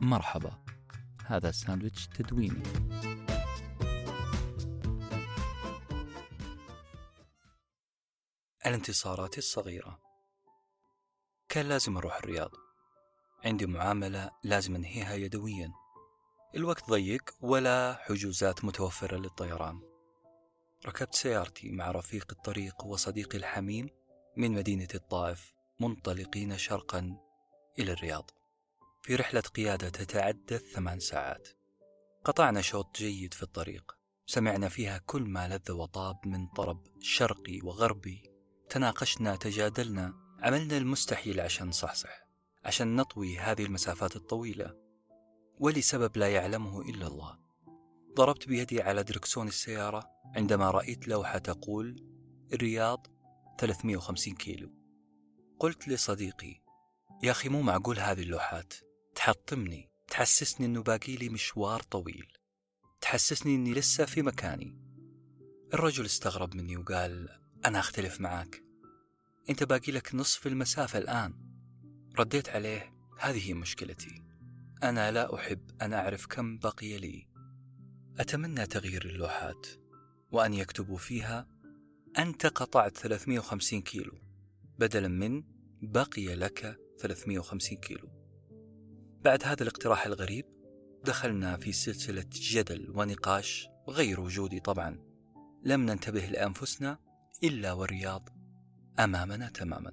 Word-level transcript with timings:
مرحبا. 0.00 0.58
هذا 1.26 1.50
ساندويتش 1.50 2.06
تدويني. 2.06 2.62
الانتصارات 8.66 9.38
الصغيرة. 9.38 10.00
كان 11.48 11.68
لازم 11.68 11.96
أروح 11.96 12.16
الرياض. 12.16 12.50
عندي 13.44 13.66
معاملة 13.66 14.30
لازم 14.44 14.74
أنهيها 14.74 15.14
يدويا. 15.14 15.72
الوقت 16.54 16.90
ضيق 16.90 17.30
ولا 17.40 17.98
حجوزات 18.00 18.64
متوفرة 18.64 19.16
للطيران. 19.16 19.80
ركبت 20.86 21.14
سيارتي 21.14 21.70
مع 21.70 21.90
رفيق 21.90 22.26
الطريق 22.32 22.84
وصديقي 22.84 23.38
الحميم 23.38 23.88
من 24.36 24.52
مدينة 24.52 24.88
الطائف 24.94 25.52
منطلقين 25.80 26.58
شرقا 26.58 27.16
إلى 27.78 27.92
الرياض. 27.92 28.30
في 29.06 29.14
رحلة 29.14 29.40
قيادة 29.40 29.88
تتعدى 29.88 30.58
ثمان 30.58 31.00
ساعات. 31.00 31.48
قطعنا 32.24 32.60
شوط 32.60 32.96
جيد 32.96 33.34
في 33.34 33.42
الطريق. 33.42 33.96
سمعنا 34.26 34.68
فيها 34.68 34.98
كل 34.98 35.22
ما 35.22 35.48
لذ 35.48 35.72
وطاب 35.72 36.16
من 36.24 36.46
طرب 36.46 36.86
شرقي 37.00 37.60
وغربي. 37.62 38.22
تناقشنا 38.70 39.36
تجادلنا. 39.36 40.14
عملنا 40.42 40.76
المستحيل 40.76 41.40
عشان 41.40 41.66
نصحصح 41.66 42.26
عشان 42.64 42.96
نطوي 42.96 43.38
هذه 43.38 43.64
المسافات 43.64 44.16
الطويلة. 44.16 44.76
ولسبب 45.58 46.16
لا 46.16 46.28
يعلمه 46.28 46.80
إلا 46.80 47.06
الله. 47.06 47.38
ضربت 48.16 48.48
بيدي 48.48 48.82
على 48.82 49.02
دركسون 49.02 49.48
السيارة 49.48 50.10
عندما 50.36 50.70
رأيت 50.70 51.08
لوحة 51.08 51.38
تقول 51.38 52.06
الرياض 52.52 53.06
350 53.58 54.34
كيلو 54.34 54.72
قلت 55.58 55.88
لصديقي 55.88 56.62
يا 57.22 57.30
أخي 57.30 57.48
مو 57.48 57.62
معقول 57.62 57.98
هذه 57.98 58.22
اللوحات؟ 58.22 58.85
تحطمني 59.16 59.90
تحسسني 60.08 60.66
أنه 60.66 60.82
باقي 60.82 61.16
لي 61.16 61.28
مشوار 61.28 61.82
طويل. 61.82 62.26
تحسسني 63.00 63.54
أني 63.54 63.74
لسه 63.74 64.04
في 64.04 64.22
مكاني. 64.22 64.78
الرجل 65.74 66.04
استغرب 66.04 66.54
مني 66.54 66.76
وقال 66.76 67.28
أنا 67.64 67.78
أختلف 67.78 68.20
معك 68.20 68.62
أنت 69.50 69.62
باقي 69.62 69.92
لك 69.92 70.14
نصف 70.14 70.46
المسافة 70.46 70.98
الآن. 70.98 71.34
رديت 72.18 72.48
عليه 72.48 72.92
هذه 73.18 73.48
هي 73.48 73.54
مشكلتي. 73.54 74.22
أنا 74.82 75.10
لا 75.10 75.34
أحب 75.34 75.70
أن 75.82 75.92
أعرف 75.92 76.26
كم 76.26 76.58
بقي 76.58 76.98
لي. 76.98 77.28
أتمنى 78.18 78.66
تغيير 78.66 79.06
اللوحات 79.06 79.66
وأن 80.30 80.54
يكتبوا 80.54 80.98
فيها. 80.98 81.48
أنت 82.18 82.46
قطعت 82.46 82.96
350 82.96 83.82
كيلو. 83.82 84.18
بدلا 84.78 85.08
من 85.08 85.42
بقي 85.82 86.34
لك 86.34 86.78
350 87.00 87.78
كيلو. 87.78 88.15
بعد 89.26 89.44
هذا 89.44 89.62
الاقتراح 89.62 90.06
الغريب 90.06 90.44
دخلنا 91.04 91.56
في 91.56 91.72
سلسلة 91.72 92.24
جدل 92.32 92.90
ونقاش 92.90 93.68
غير 93.88 94.20
وجودي 94.20 94.60
طبعا. 94.60 94.98
لم 95.64 95.86
ننتبه 95.86 96.26
لأنفسنا 96.26 96.98
إلا 97.44 97.72
والرياض 97.72 98.28
أمامنا 98.98 99.48
تماما. 99.48 99.92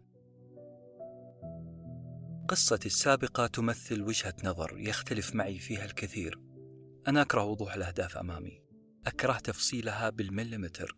قصتي 2.48 2.86
السابقة 2.86 3.48
تمثل 3.48 4.02
وجهة 4.02 4.36
نظر 4.44 4.78
يختلف 4.78 5.36
معي 5.36 5.60
فيها 5.60 5.86
الكثير. 5.86 6.40
أنا 7.08 7.22
أكره 7.22 7.44
وضوح 7.44 7.74
الأهداف 7.74 8.18
أمامي. 8.18 8.64
أكره 9.08 9.38
تفصيلها 9.38 10.10
بالمليمتر. 10.10 10.98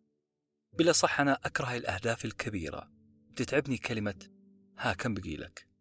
بالأصح 0.74 1.22
أنا 1.22 1.40
أكره 1.44 1.76
الأهداف 1.76 2.26
الكبيرة. 2.26 2.92
تتعبني 3.36 3.78
كلمة 3.78 4.30
ها 4.78 4.94
كم 4.94 5.14
بقي 5.14 5.36
لك؟ 5.36 5.75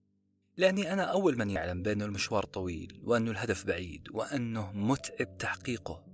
لأني 0.57 0.93
أنا 0.93 1.03
أول 1.03 1.39
من 1.39 1.51
يعلم 1.51 1.83
بأن 1.83 2.03
المشوار 2.03 2.45
طويل 2.45 3.01
وأن 3.03 3.29
الهدف 3.29 3.67
بعيد 3.67 4.09
وأنه 4.11 4.73
متعب 4.73 5.39
تحقيقه. 5.39 6.05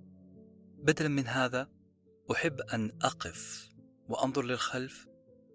بدلا 0.78 1.08
من 1.08 1.26
هذا 1.26 1.68
أحب 2.32 2.60
أن 2.60 2.92
أقف 3.02 3.70
وأنظر 4.08 4.42
للخلف 4.42 5.06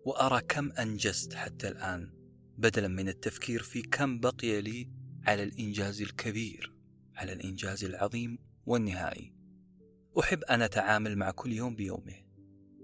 وأرى 0.06 0.42
كم 0.42 0.72
أنجزت 0.72 1.34
حتى 1.34 1.68
الآن 1.68 2.14
بدلا 2.58 2.88
من 2.88 3.08
التفكير 3.08 3.64
في 3.64 3.82
كم 3.82 4.20
بقي 4.20 4.62
لي 4.62 4.90
على 5.24 5.44
الإنجاز 5.44 6.02
الكبير 6.02 6.76
على 7.16 7.34
الإنجاز 7.34 7.84
العظيم 7.84 8.38
والنهائي. 8.66 9.34
أحب 10.20 10.44
أن 10.44 10.62
أتعامل 10.62 11.16
مع 11.18 11.32
كل 11.32 11.52
يوم 11.52 11.76
بيومه 11.76 12.26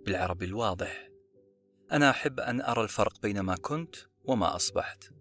بالعربي 0.05 0.45
الواضح. 0.45 1.09
أنا 1.91 2.09
أحب 2.09 2.39
أن 2.39 2.61
أرى 2.61 2.83
الفرق 2.83 3.21
بين 3.21 3.39
ما 3.39 3.55
كنت 3.55 3.95
وما 4.23 4.55
أصبحت. 4.55 5.20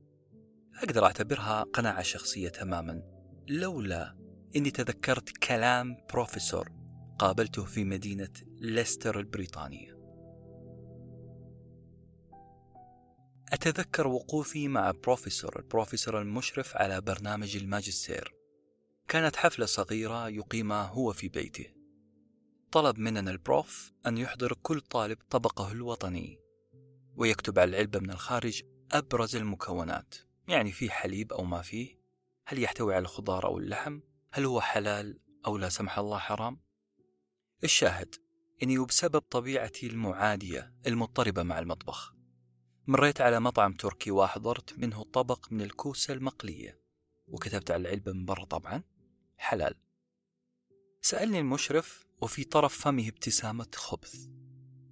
أقدر 0.83 1.05
أعتبرها 1.05 1.63
قناعة 1.63 2.03
شخصية 2.03 2.49
تماما 2.49 3.03
لولا 3.49 4.17
إني 4.57 4.71
تذكرت 4.71 5.31
كلام 5.31 5.97
بروفيسور 6.13 6.69
قابلته 7.19 7.65
في 7.65 7.85
مدينة 7.85 8.33
ليستر 8.61 9.21
البريطانية. 9.21 10.01
أتذكر 13.53 14.07
وقوفي 14.07 14.69
مع 14.69 14.91
بروفيسور 14.91 15.59
البروفيسور 15.59 16.21
المشرف 16.21 16.77
على 16.77 17.01
برنامج 17.01 17.57
الماجستير. 17.57 18.35
كانت 19.09 19.37
حفلة 19.37 19.67
صغيرة 19.67 20.29
يقيمها 20.29 20.83
هو 20.83 21.13
في 21.13 21.29
بيته. 21.29 21.67
طلب 22.73 22.99
مننا 22.99 23.31
البروف 23.31 23.93
أن 24.07 24.19
يحضر 24.19 24.53
كل 24.63 24.81
طالب 24.81 25.19
طبقه 25.31 25.73
الوطني 25.73 26.39
ويكتب 27.17 27.59
على 27.59 27.71
العلبة 27.71 27.99
من 27.99 28.11
الخارج 28.11 28.63
أبرز 28.93 29.37
المكونات. 29.37 30.30
يعني 30.51 30.73
فيه 30.73 30.91
حليب 30.91 31.33
أو 31.33 31.45
ما 31.45 31.63
فيه؟ 31.63 32.01
هل 32.47 32.63
يحتوي 32.63 32.95
على 32.95 33.03
الخضار 33.03 33.47
أو 33.47 33.59
اللحم؟ 33.59 34.01
هل 34.33 34.45
هو 34.45 34.61
حلال 34.61 35.21
أو 35.47 35.59
لا 35.59 35.69
سمح 35.69 35.99
الله 35.99 36.19
حرام؟ 36.19 36.61
الشاهد 37.65 38.15
إني 38.63 38.79
وبسبب 38.79 39.21
طبيعتي 39.21 39.87
المعادية 39.87 40.75
المضطربة 40.87 41.43
مع 41.43 41.59
المطبخ. 41.59 42.15
مريت 42.87 43.21
على 43.21 43.41
مطعم 43.41 43.73
تركي 43.73 44.11
وحضرت 44.11 44.79
منه 44.79 45.03
طبق 45.03 45.47
من 45.53 45.63
الكوسة 45.63 46.15
المقلية. 46.15 46.81
وكتبت 47.27 47.71
على 47.71 47.81
العلبة 47.81 48.13
من 48.13 48.25
برا 48.25 48.45
طبعا. 48.45 48.83
حلال. 49.37 49.75
سألني 51.03 51.39
المشرف 51.39 52.07
وفي 52.21 52.45
طرف 52.45 52.79
فمه 52.79 53.09
ابتسامة 53.09 53.71
خبث. 53.75 54.27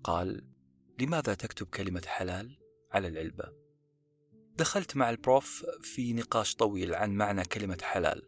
قال 0.04 0.48
لماذا 1.00 1.34
تكتب 1.34 1.66
كلمة 1.66 2.02
حلال 2.06 2.58
على 2.92 3.08
العلبة؟ 3.08 3.67
دخلت 4.58 4.96
مع 4.96 5.10
البروف 5.10 5.66
في 5.82 6.12
نقاش 6.12 6.54
طويل 6.54 6.94
عن 6.94 7.10
معنى 7.10 7.44
كلمة 7.44 7.78
حلال 7.82 8.22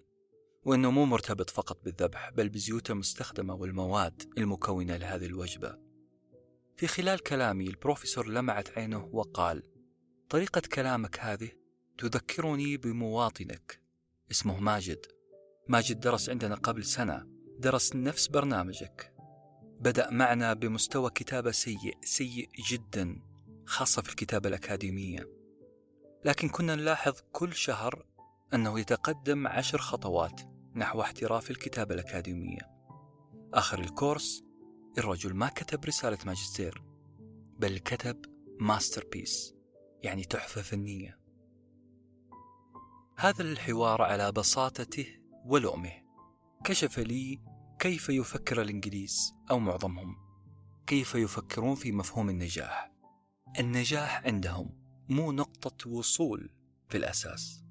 وأنه 0.64 0.90
مو 0.90 1.04
مرتبط 1.04 1.50
فقط 1.50 1.84
بالذبح 1.84 2.30
بل 2.30 2.48
بزيوت 2.48 2.90
المستخدمة 2.90 3.54
والمواد 3.54 4.32
المكونة 4.38 4.96
لهذه 4.96 5.26
الوجبة. 5.26 5.78
في 6.76 6.86
خلال 6.86 7.22
كلامي 7.22 7.68
البروفيسور 7.68 8.28
لمعت 8.28 8.78
عينه 8.78 9.04
وقال 9.12 9.62
طريقة 10.28 10.62
كلامك 10.72 11.20
هذه 11.20 11.50
تذكرني 11.98 12.76
بمواطنك 12.76 13.82
اسمه 14.30 14.60
ماجد. 14.60 15.06
ماجد 15.68 16.00
درس 16.00 16.30
عندنا 16.30 16.54
قبل 16.54 16.84
سنة 16.84 17.26
درس 17.58 17.96
نفس 17.96 18.26
برنامجك. 18.28 19.14
بدأ 19.80 20.10
معنا 20.10 20.54
بمستوى 20.54 21.10
كتابة 21.10 21.50
سيء 21.50 21.98
سيء 22.02 22.48
جدا 22.70 23.22
خاصة 23.66 24.02
في 24.02 24.08
الكتابة 24.08 24.48
الأكاديمية. 24.48 25.39
لكن 26.24 26.48
كنا 26.48 26.74
نلاحظ 26.74 27.20
كل 27.32 27.52
شهر 27.54 28.06
أنه 28.54 28.80
يتقدم 28.80 29.46
عشر 29.46 29.78
خطوات 29.78 30.40
نحو 30.74 31.00
احتراف 31.00 31.50
الكتابة 31.50 31.94
الأكاديمية. 31.94 32.70
آخر 33.54 33.78
ال 33.78 33.88
course 33.88 34.44
الرجل 34.98 35.34
ما 35.34 35.48
كتب 35.48 35.84
رسالة 35.84 36.18
ماجستير 36.26 36.82
بل 37.58 37.78
كتب 37.78 38.24
masterpiece 38.60 39.54
يعني 40.02 40.24
تحفة 40.24 40.62
فنية. 40.62 41.20
هذا 43.16 43.42
الحوار 43.42 44.02
على 44.02 44.32
بساطته 44.32 45.06
ولؤمه 45.44 45.92
كشف 46.64 46.98
لي 46.98 47.42
كيف 47.78 48.08
يفكر 48.08 48.62
الإنجليز 48.62 49.34
أو 49.50 49.58
معظمهم. 49.58 50.16
كيف 50.86 51.14
يفكرون 51.14 51.74
في 51.74 51.92
مفهوم 51.92 52.30
النجاح. 52.30 52.92
النجاح 53.58 54.26
عندهم. 54.26 54.79
مو 55.10 55.32
نقطة 55.32 55.90
وصول 55.90 56.50
في 56.88 56.96
الأساس 56.96 57.64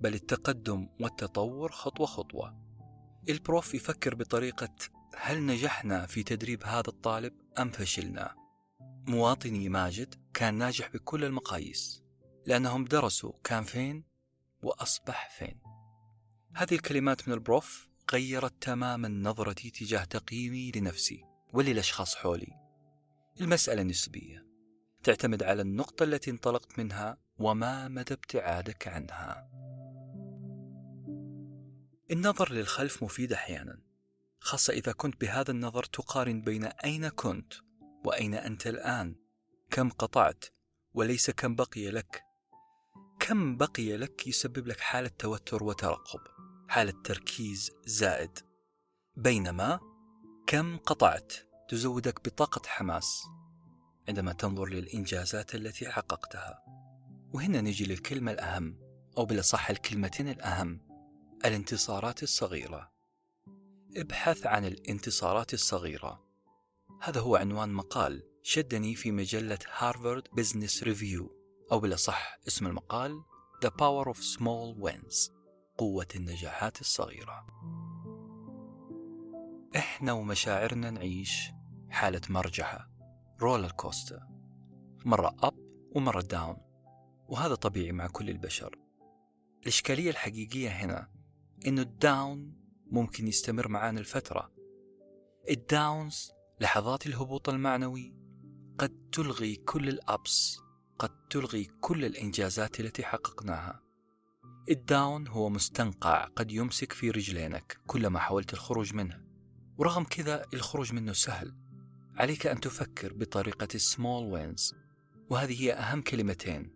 بل 0.00 0.14
التقدم 0.14 0.88
والتطور 1.00 1.72
خطوة 1.72 2.06
خطوة. 2.06 2.62
البروف 3.28 3.74
يفكر 3.74 4.14
بطريقة 4.14 4.74
هل 5.16 5.46
نجحنا 5.46 6.06
في 6.06 6.22
تدريب 6.22 6.64
هذا 6.64 6.88
الطالب 6.88 7.32
أم 7.58 7.70
فشلنا؟ 7.70 8.34
مواطني 9.06 9.68
ماجد 9.68 10.14
كان 10.34 10.54
ناجح 10.54 10.92
بكل 10.92 11.24
المقاييس 11.24 12.02
لأنهم 12.46 12.84
درسوا 12.84 13.32
كان 13.44 13.64
فين 13.64 14.04
وأصبح 14.62 15.30
فين. 15.38 15.60
هذه 16.54 16.74
الكلمات 16.74 17.28
من 17.28 17.34
البروف 17.34 17.88
غيرت 18.12 18.62
تماما 18.62 19.08
نظرتي 19.08 19.70
تجاه 19.70 20.04
تقييمي 20.04 20.72
لنفسي 20.76 21.24
وللأشخاص 21.52 22.14
حولي. 22.14 22.52
المسألة 23.40 23.82
نسبية. 23.82 24.51
تعتمد 25.04 25.42
على 25.42 25.62
النقطة 25.62 26.02
التي 26.02 26.30
انطلقت 26.30 26.78
منها 26.78 27.18
وما 27.38 27.88
مدى 27.88 28.14
ابتعادك 28.14 28.88
عنها. 28.88 29.48
النظر 32.10 32.52
للخلف 32.52 33.02
مفيد 33.02 33.32
أحيانا 33.32 33.82
خاصة 34.40 34.72
إذا 34.72 34.92
كنت 34.92 35.20
بهذا 35.20 35.50
النظر 35.50 35.84
تقارن 35.84 36.42
بين 36.42 36.64
أين 36.64 37.08
كنت 37.08 37.52
وأين 38.04 38.34
أنت 38.34 38.66
الآن 38.66 39.16
كم 39.70 39.90
قطعت 39.90 40.44
وليس 40.94 41.30
كم 41.30 41.54
بقي 41.54 41.90
لك. 41.90 42.22
كم 43.20 43.56
بقي 43.56 43.96
لك 43.96 44.26
يسبب 44.26 44.66
لك 44.66 44.80
حالة 44.80 45.10
توتر 45.18 45.64
وترقب 45.64 46.20
حالة 46.68 47.02
تركيز 47.04 47.70
زائد. 47.86 48.38
بينما 49.16 49.80
كم 50.46 50.76
قطعت 50.76 51.32
تزودك 51.68 52.24
بطاقة 52.24 52.62
حماس. 52.66 53.22
عندما 54.08 54.32
تنظر 54.32 54.68
للإنجازات 54.68 55.54
التي 55.54 55.88
حققتها. 55.88 56.62
وهنا 57.32 57.60
نجي 57.60 57.84
للكلمة 57.84 58.32
الأهم 58.32 58.78
أو 59.18 59.24
بالأصح 59.24 59.70
الكلمتين 59.70 60.28
الأهم 60.28 60.80
الانتصارات 61.44 62.22
الصغيرة. 62.22 62.92
ابحث 63.96 64.46
عن 64.46 64.64
الانتصارات 64.64 65.54
الصغيرة. 65.54 66.24
هذا 67.02 67.20
هو 67.20 67.36
عنوان 67.36 67.72
مقال 67.72 68.22
شدني 68.42 68.94
في 68.94 69.10
مجلة 69.10 69.58
هارفارد 69.76 70.28
بزنس 70.32 70.82
ريفيو 70.82 71.36
أو 71.72 71.80
بالأصح 71.80 72.38
اسم 72.48 72.66
المقال 72.66 73.22
The 73.64 73.68
Power 73.68 74.14
of 74.14 74.18
Small 74.18 74.82
Wins 74.82 75.30
قوة 75.78 76.06
النجاحات 76.16 76.80
الصغيرة. 76.80 77.46
إحنا 79.76 80.12
ومشاعرنا 80.12 80.90
نعيش 80.90 81.50
حالة 81.90 82.20
مرجيحة. 82.28 82.91
roller 83.42 83.72
coaster 83.72 84.20
مرة 85.04 85.36
up 85.42 85.54
ومرة 85.94 86.20
down 86.20 86.56
وهذا 87.28 87.54
طبيعي 87.54 87.92
مع 87.92 88.06
كل 88.06 88.30
البشر. 88.30 88.78
الإشكالية 89.62 90.10
الحقيقية 90.10 90.68
هنا 90.68 91.08
إنه 91.66 91.82
ال 91.82 91.96
down 91.96 92.54
ممكن 92.86 93.28
يستمر 93.28 93.68
معانا 93.68 94.00
الفترة 94.00 94.52
ال 95.50 95.64
downs 95.64 96.32
لحظات 96.60 97.06
الهبوط 97.06 97.48
المعنوي 97.48 98.14
قد 98.78 99.10
تلغي 99.12 99.56
كل 99.56 99.88
الأبس 99.88 100.58
قد 100.98 101.28
تلغي 101.30 101.64
كل 101.80 102.04
الإنجازات 102.04 102.80
التي 102.80 103.04
حققناها. 103.04 103.82
الداون 104.70 105.28
هو 105.28 105.48
مستنقع 105.48 106.24
قد 106.24 106.52
يمسك 106.52 106.92
في 106.92 107.10
رجلينك 107.10 107.80
كلما 107.86 108.18
حاولت 108.18 108.52
الخروج 108.52 108.94
منه. 108.94 109.24
ورغم 109.78 110.04
كذا 110.04 110.46
الخروج 110.54 110.92
منه 110.92 111.12
سهل. 111.12 111.61
عليك 112.16 112.46
أن 112.46 112.60
تفكر 112.60 113.12
بطريقة 113.12 113.78
small 113.78 114.34
wins. 114.34 114.74
وهذه 115.30 115.62
هي 115.62 115.72
أهم 115.72 116.02
كلمتين 116.02 116.74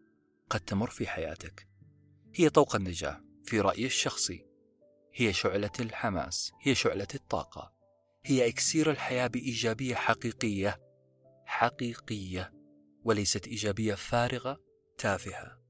قد 0.51 0.61
تمر 0.61 0.91
في 0.91 1.07
حياتك. 1.07 1.69
هي 2.35 2.51
طوق 2.51 2.77
النجاة 2.77 3.25
في 3.45 3.61
رأيي 3.61 3.87
الشخصي. 3.87 4.47
هي 5.15 5.33
شعلة 5.33 5.71
الحماس. 5.81 6.53
هي 6.63 6.75
شعلة 6.75 7.07
الطاقة. 7.15 7.73
هي 8.25 8.49
إكسير 8.49 8.91
الحياة 8.91 9.27
بإيجابية 9.27 9.95
حقيقية. 9.95 10.81
حقيقية. 11.45 12.53
وليست 13.05 13.47
إيجابية 13.47 13.95
فارغة 13.95 14.61
تافهة. 14.99 15.61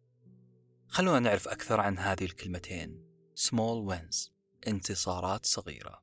خلونا 0.88 1.20
نعرف 1.20 1.48
أكثر 1.48 1.80
عن 1.80 1.98
هذه 1.98 2.24
الكلمتين. 2.24 3.06
small 3.38 3.92
wins. 3.92 4.30
انتصارات 4.68 5.46
صغيرة. 5.46 6.02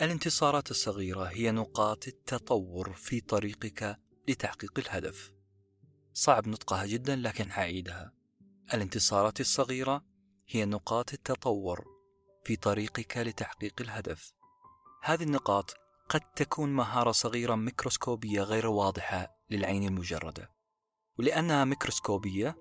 الانتصارات 0.00 0.70
الصغيرة 0.70 1.24
هي 1.24 1.50
نقاط 1.50 2.08
التطور 2.08 2.92
في 2.92 3.20
طريقك 3.20 3.98
لتحقيق 4.28 4.78
الهدف. 4.78 5.32
صعب 6.12 6.48
نطقها 6.48 6.86
جدا 6.86 7.16
لكن 7.16 7.50
حعيدها. 7.50 8.12
الانتصارات 8.74 9.40
الصغيرة 9.40 10.04
هي 10.48 10.64
نقاط 10.64 11.12
التطور 11.12 11.84
في 12.44 12.56
طريقك 12.56 13.16
لتحقيق 13.16 13.80
الهدف. 13.80 14.32
هذه 15.02 15.22
النقاط 15.22 15.74
قد 16.08 16.20
تكون 16.20 16.68
مهارة 16.68 17.12
صغيرة 17.12 17.54
ميكروسكوبية 17.54 18.42
غير 18.42 18.66
واضحة 18.66 19.36
للعين 19.50 19.88
المجردة 19.88 20.50
ولأنها 21.18 21.64
ميكروسكوبية 21.64 22.56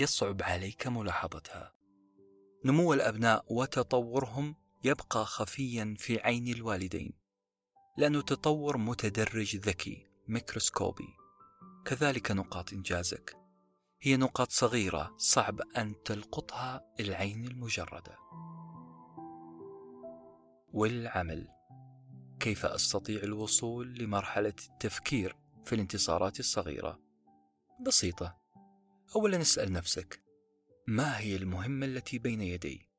يصعب 0.00 0.42
عليك 0.42 0.86
ملاحظتها. 0.86 1.72
نمو 2.64 2.92
الأبناء 2.92 3.44
وتطورهم 3.50 4.59
يبقى 4.84 5.26
خفيا 5.26 5.94
في 5.98 6.20
عين 6.20 6.48
الوالدين. 6.48 7.12
لأنه 7.98 8.22
تطور 8.22 8.76
متدرج 8.76 9.56
ذكي 9.56 10.06
ميكروسكوبي. 10.28 11.08
كذلك 11.84 12.30
نقاط 12.30 12.72
إنجازك. 12.72 13.36
هي 14.00 14.16
نقاط 14.16 14.50
صغيرة 14.50 15.14
صعب 15.18 15.60
أن 15.60 16.02
تلقطها 16.04 16.84
العين 17.00 17.44
المجردة. 17.44 18.18
والعمل. 20.72 21.48
كيف 22.40 22.66
أستطيع 22.66 23.22
الوصول 23.22 23.94
لمرحلة 23.98 24.54
التفكير 24.70 25.36
في 25.64 25.74
الانتصارات 25.74 26.40
الصغيرة؟ 26.40 27.00
بسيطة. 27.86 28.36
اولا 29.16 29.40
اسأل 29.40 29.72
نفسك 29.72 30.22
ما 30.86 31.18
هي 31.18 31.36
المهمة 31.36 31.86
التي 31.86 32.18
بين 32.18 32.40
يدي؟ 32.40 32.89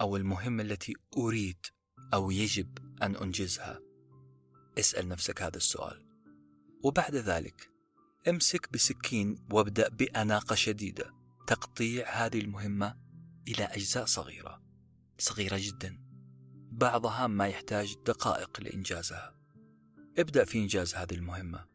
أو 0.00 0.16
المهمه 0.16 0.62
التي 0.62 0.94
أريد 1.16 1.66
أو 2.14 2.30
يجب 2.30 2.78
أن 3.02 3.16
أنجزها. 3.16 3.80
اسأل 4.78 5.08
نفسك 5.08 5.42
هذا 5.42 5.56
السؤال. 5.56 6.06
وبعد 6.82 7.14
ذلك 7.14 7.70
امسك 8.28 8.72
بسكين 8.72 9.46
وابدأ 9.52 9.88
بأناقة 9.88 10.54
شديدة 10.54 11.14
تقطيع 11.46 12.10
هذه 12.10 12.40
المهمة 12.40 12.96
إلى 13.48 13.64
أجزاء 13.64 14.04
صغيرة 14.04 14.62
صغيرة 15.18 15.56
جدا. 15.60 15.98
بعضها 16.72 17.26
ما 17.26 17.48
يحتاج 17.48 17.96
دقائق 18.06 18.60
لإنجازها. 18.60 19.34
ابدأ 20.18 20.44
في 20.44 20.58
إنجاز 20.58 20.94
هذه 20.94 21.14
المهمة. 21.14 21.66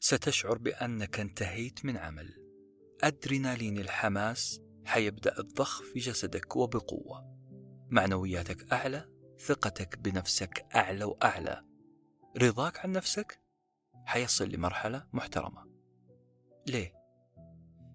ستشعر 0.00 0.58
بأنك 0.58 1.20
انتهيت 1.20 1.84
من 1.84 1.96
عمل. 1.96 2.34
أدرينالين 3.02 3.78
الحماس 3.78 4.60
حيبدأ 4.84 5.40
الضخ 5.40 5.82
في 5.82 5.98
جسدك 5.98 6.56
وبقوة. 6.56 7.35
معنوياتك 7.90 8.72
أعلى 8.72 9.08
ثقتك 9.38 9.98
بنفسك 9.98 10.66
أعلى 10.74 11.04
وأعلى. 11.04 11.64
رضاك 12.42 12.78
عن 12.78 12.92
نفسك 12.92 13.40
حيصل 14.04 14.48
لمرحلة 14.48 15.06
محترمة. 15.12 15.66
ليه؟ 16.66 16.92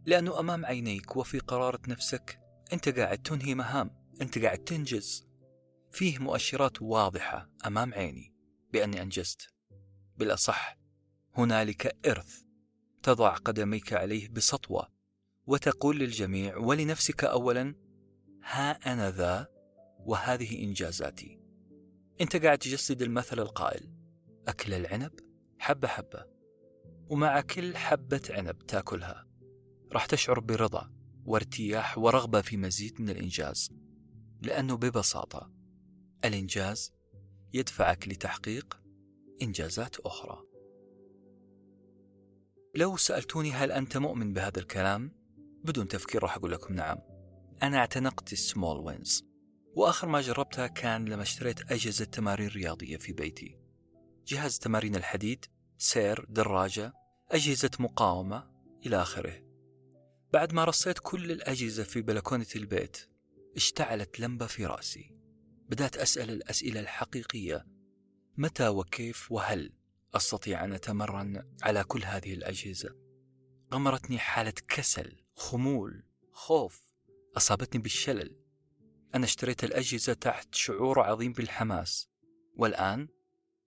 لأنه 0.05 0.39
أمام 0.39 0.65
عينيك 0.65 1.15
وفي 1.15 1.39
قرارة 1.39 1.81
نفسك 1.87 2.39
أنت 2.73 2.89
قاعد 2.89 3.17
تنهي 3.17 3.55
مهام 3.55 3.91
أنت 4.21 4.39
قاعد 4.39 4.57
تنجز. 4.57 5.27
فيه 5.91 6.19
مؤشرات 6.19 6.81
واضحة 6.81 7.49
أمام 7.65 7.93
عيني 7.93 8.35
بأني 8.73 9.01
أنجزت. 9.01 9.53
بالأصح 10.17 10.77
هنالك 11.37 12.07
إرث 12.07 12.41
تضع 13.03 13.35
قدميك 13.35 13.93
عليه 13.93 14.29
بسطوة 14.29 14.87
وتقول 15.47 15.99
للجميع 15.99 16.57
ولنفسك 16.57 17.23
أولا 17.23 17.75
ها 18.43 18.93
أنا 18.93 19.11
ذا 19.11 19.47
وهذه 20.05 20.63
إنجازاتي 20.63 21.39
أنت 22.21 22.35
قاعد 22.35 22.57
تجسد 22.57 23.01
المثل 23.01 23.39
القائل 23.39 23.93
أكل 24.47 24.73
العنب 24.73 25.11
حبة 25.59 25.87
حبة 25.87 26.25
ومع 27.09 27.41
كل 27.41 27.77
حبة 27.77 28.21
عنب 28.29 28.57
تاكلها 28.57 29.27
راح 29.91 30.05
تشعر 30.05 30.39
برضا 30.39 30.91
وارتياح 31.25 31.97
ورغبة 31.97 32.41
في 32.41 32.57
مزيد 32.57 33.01
من 33.01 33.09
الإنجاز 33.09 33.71
لأنه 34.41 34.77
ببساطة 34.77 35.51
الإنجاز 36.25 36.93
يدفعك 37.53 38.07
لتحقيق 38.07 38.81
إنجازات 39.41 39.95
أخرى. 39.99 40.43
لو 42.75 42.97
سألتوني 42.97 43.51
هل 43.51 43.71
أنت 43.71 43.97
مؤمن 43.97 44.33
بهذا 44.33 44.59
الكلام؟ 44.59 45.11
بدون 45.63 45.87
تفكير 45.87 46.23
راح 46.23 46.35
أقول 46.35 46.51
لكم 46.51 46.73
نعم. 46.73 46.97
أنا 47.63 47.77
اعتنقت 47.77 48.33
السمول 48.33 48.77
وينز 48.77 49.30
وآخر 49.75 50.07
ما 50.07 50.21
جربتها 50.21 50.67
كان 50.67 51.05
لما 51.05 51.21
اشتريت 51.21 51.71
أجهزة 51.71 52.05
تمارين 52.05 52.47
رياضية 52.47 52.97
في 52.97 53.13
بيتي. 53.13 53.59
جهاز 54.27 54.59
تمارين 54.59 54.95
الحديد، 54.95 55.45
سير، 55.77 56.25
دراجة، 56.29 56.93
أجهزة 57.29 57.71
مقاومة 57.79 58.51
إلى 58.85 59.01
آخره. 59.01 59.43
بعد 60.33 60.53
ما 60.53 60.65
رصيت 60.65 60.99
كل 60.99 61.31
الأجهزة 61.31 61.83
في 61.83 62.01
بلكونة 62.01 62.47
البيت 62.55 62.97
اشتعلت 63.55 64.19
لمبة 64.19 64.45
في 64.45 64.65
رأسي. 64.65 65.15
بدأت 65.69 65.97
أسأل 65.97 66.29
الأسئلة 66.29 66.79
الحقيقية. 66.79 67.67
متى 68.37 68.67
وكيف 68.67 69.31
وهل 69.31 69.73
أستطيع 70.15 70.65
أن 70.65 70.73
أتمرن 70.73 71.55
على 71.63 71.83
كل 71.83 72.03
هذه 72.03 72.33
الأجهزة؟ 72.33 72.95
غمرتني 73.73 74.19
حالة 74.19 74.53
كسل 74.67 75.17
خمول 75.35 76.03
خوف. 76.31 76.81
أصابتني 77.37 77.81
بالشلل. 77.81 78.40
أنا 79.15 79.25
اشتريت 79.25 79.63
الأجهزة 79.63 80.13
تحت 80.13 80.55
شعور 80.55 80.99
عظيم 80.99 81.33
بالحماس 81.33 82.09
والآن 82.55 83.07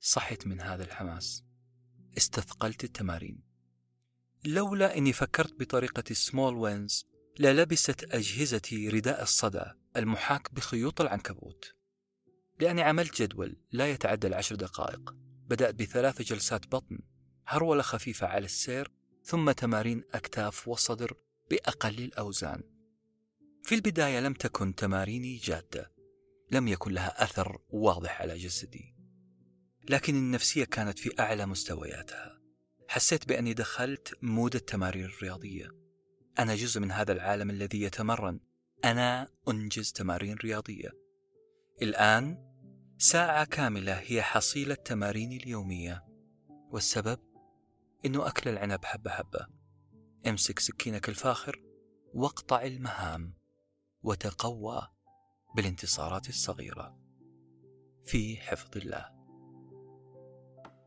صحيت 0.00 0.46
من 0.46 0.60
هذا 0.60 0.84
الحماس. 0.84 1.44
استثقلت 2.18 2.84
التمارين. 2.84 3.42
لولا 4.44 4.98
أني 4.98 5.12
فكرت 5.12 5.60
بطريقة 5.60 6.14
سمول 6.14 6.54
وينز 6.54 7.06
للبست 7.38 8.14
أجهزتي 8.14 8.88
رداء 8.88 9.22
الصدى 9.22 9.64
المحاك 9.96 10.54
بخيوط 10.54 11.00
العنكبوت. 11.00 11.74
لأني 12.60 12.82
عملت 12.82 13.22
جدول 13.22 13.56
لا 13.72 13.90
يتعدى 13.90 14.26
العشر 14.26 14.54
دقائق. 14.54 15.14
بدأت 15.46 15.74
بثلاث 15.74 16.22
جلسات 16.22 16.66
بطن 16.66 16.98
هرولة 17.46 17.82
خفيفة 17.82 18.26
على 18.26 18.44
السير 18.44 18.92
ثم 19.22 19.50
تمارين 19.50 20.04
أكتاف 20.14 20.68
والصدر 20.68 21.16
بأقل 21.50 21.98
الأوزان. 21.98 22.74
في 23.64 23.75
البداية 23.75 24.21
لم 24.21 24.35
تكن 24.35 24.75
تماريني 24.75 25.37
جادة. 25.37 25.92
لم 26.50 26.68
يكن 26.68 26.92
لها 26.92 27.25
أثر 27.25 27.59
واضح 27.68 28.21
على 28.21 28.38
جسدي. 28.38 28.94
لكن 29.88 30.14
النفسية 30.14 30.64
كانت 30.64 30.99
في 30.99 31.21
أعلى 31.21 31.47
مستوياتها. 31.47 32.40
حسيت 32.88 33.28
بأني 33.28 33.54
دخلت 33.54 34.18
مود 34.23 34.54
التمارين 34.54 35.04
الرياضية. 35.04 35.68
أنا 36.38 36.54
جزء 36.54 36.80
من 36.80 36.90
هذا 36.90 37.12
العالم 37.12 37.50
الذي 37.50 37.83
يتمرن. 37.83 38.40
أنا 38.85 39.28
أنجز 39.49 39.92
تمارين 39.92 40.37
رياضية. 40.37 40.90
الآن 41.83 42.54
ساعة 42.99 43.44
كاملة 43.44 43.94
هي 43.94 44.23
حصيلة 44.23 44.75
تماريني 44.75 45.37
اليومية. 45.37 46.04
والسبب؟ 46.71 47.18
إنه 48.04 48.26
أكل 48.26 48.50
العنب 48.50 48.85
حبة 48.85 49.11
حبة. 49.11 49.47
أمسك 50.26 50.59
سكينك 50.59 51.09
الفاخر 51.09 51.62
واقطع 52.14 52.62
المهام. 52.62 53.43
وتقوى 54.04 54.88
بالانتصارات 55.56 56.28
الصغيرة. 56.28 56.96
في 58.04 58.37
حفظ 58.37 58.76
الله. 58.76 59.04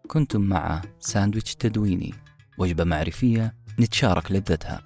كنتم 0.08 0.42
مع 0.42 0.82
ساندويتش 1.00 1.56
تدويني 1.56 2.14
وجبة 2.58 2.84
معرفية 2.84 3.56
نتشارك 3.80 4.32
لذتها. 4.32 4.84